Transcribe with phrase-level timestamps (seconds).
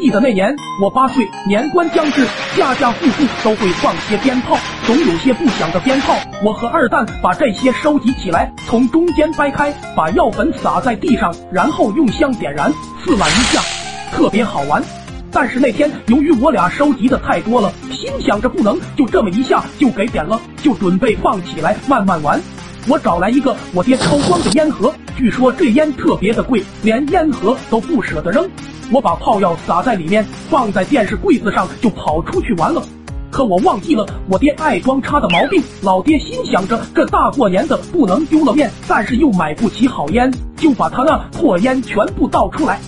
[0.00, 2.24] 记得那年我八岁，年关将至，
[2.56, 6.14] 家家户户都会放些鞭炮，总有些不响的鞭炮。
[6.40, 12.72] 我和二蛋把这些收集起来，从中间掰开，把药粉撒在地上，然后用香点燃，
[13.04, 13.60] 四万一下，
[14.12, 14.80] 特别好玩。
[15.32, 22.40] 但是那天由于我俩收集的太多了，心想着不能就这么一下就给点了，就准备放起来慢慢玩。
[22.86, 28.48] 我找来一个我爹抽光的烟盒，据说这烟特别的贵，连烟盒都不舍得扔。
[28.90, 32.82] 我把炮药撒在里面，放在电视柜子上，就跑出去玩了。
[33.30, 35.62] 可我忘记了我爹爱装叉的毛病。
[35.82, 42.80] 老爹心想着这大过年的不能丢了面，但是又买不起好烟，就把他那破烟全部倒出来，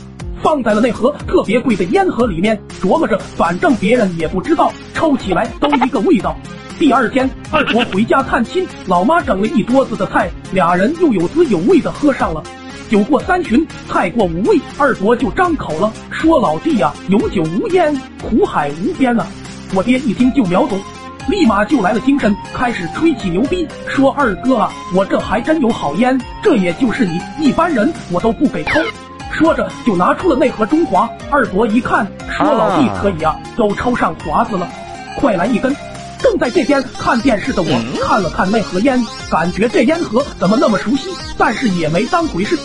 [0.42, 6.34] 放在了那盒特别贵的烟盒里面，琢磨着反正别人也不知道，抽起来都一个味道。
[6.78, 12.42] 第二天，二伯回家探亲，老妈整了一桌子的菜，俩人又有滋有味的喝上了。
[12.90, 19.24] 酒过三巡，菜过五味，二伯就张口了，说：“老弟呀，有酒无烟，苦海无边啊！”
[19.72, 20.76] 我爹一听就秒懂，
[21.28, 28.80] 立马就来了精神，开始吹起牛逼，说：“二哥啊，我这还真有好烟，这也就是你一般人我都不给抽。”
[29.30, 31.08] 说着就拿出了那盒中华。
[31.30, 34.68] 二伯一看，说：“老弟可以啊，都抽上华子了，
[35.16, 35.72] 快来一根。”
[36.20, 42.58] 正在这边看电视的我，看了看那盒烟，感觉这烟盒怎么那么熟悉，但是也没当回事。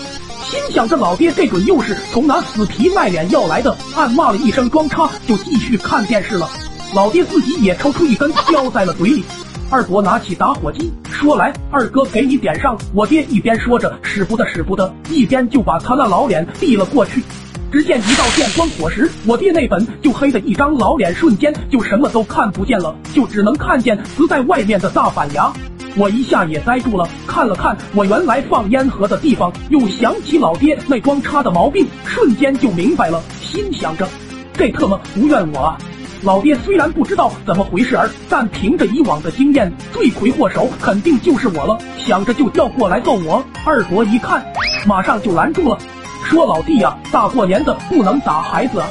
[0.45, 6.47] 心想着老爹这准又是从哪死皮赖脸要来的，暗骂了一声装叉，就继续看电视了。
[6.93, 9.25] 老爹自己也抽出一根，叼在了嘴里。
[9.71, 17.23] 二伯拿起打火机，说：“来，二哥给你点上。”我爹一边说着使不得使不得，一边就把他那老脸递了过去。
[17.71, 25.52] 只见一道电光火石，我爹那本就黑的一张老脸瞬间就什么都看不见了，就只能看见死在外面的大板牙。
[25.97, 34.07] 我一下也呆住了，看了看我原来放烟盒的地方，又想起老爹那装叉的毛病，瞬间就明白了，心想着，
[34.53, 35.77] 这特么不怨我啊！
[36.21, 41.77] 老爹虽然不知道怎么回事儿，但凭着以往的经验，罪魁祸首肯定就是我了。
[41.97, 43.43] 想着就调过来揍我。
[43.64, 44.43] 二伯一看，
[44.86, 45.77] 马上就拦住了，
[46.23, 48.87] 说：“老弟呀，大过年的不能打孩子啊！”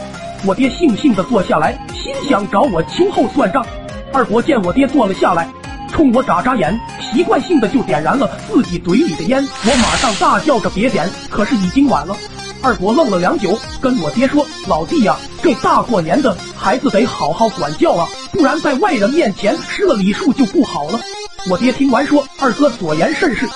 [0.46, 3.64] 我爹悻悻的坐下来，心想找我秋后算账。
[4.12, 5.48] 二伯见我爹坐了下来。
[5.94, 9.46] 冲我眨眨眼，习惯性的就点燃了自己嘴里的烟。
[9.64, 12.16] 我马上大叫着别点，可是已经晚了。
[12.60, 20.98] 二伯愣了良久，跟我爹说：“老弟呀，这大过年的，孩子得好好管教啊，不然在外人面前失了礼数就不好了。”
[21.48, 23.48] 我爹听完说：“二哥所言甚是。”